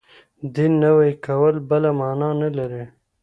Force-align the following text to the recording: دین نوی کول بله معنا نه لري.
دین 0.53 0.71
نوی 0.83 1.11
کول 1.25 1.53
بله 1.69 1.89
معنا 1.99 2.29
نه 2.41 2.49
لري. 2.57 2.83